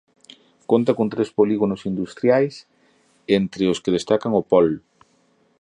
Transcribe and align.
Conta 0.71 0.91
con 0.97 1.07
tres 1.13 1.29
Polígonos 1.37 1.85
industriais 1.91 2.55
entre 3.39 3.63
os 3.71 3.81
que 3.83 3.95
destacan 3.97 4.31
o 4.39 4.43
pol. 4.51 4.67